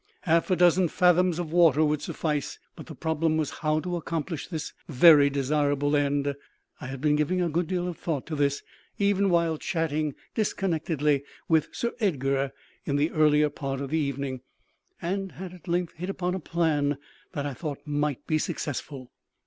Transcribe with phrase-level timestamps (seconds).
[0.21, 4.47] Half a dozen fathoms of water would suffice; but the problem was how to accomplish
[4.47, 6.33] this very desirable end.
[6.79, 8.63] I had been giving a good deal of thought to this,
[8.97, 12.51] even while chatting disconnectedly with Sir Edgar
[12.83, 14.41] in the earlier part of the evening,
[15.03, 16.97] and had at length hit upon a plan
[17.33, 19.11] that I thought might be successful.